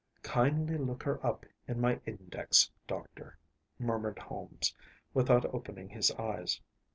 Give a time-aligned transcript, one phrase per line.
[0.23, 4.73] ‚ÄĚ “Kindly look her up in my index, Doctor,‚ÄĚ murmured Holmes
[5.13, 6.59] without opening his eyes.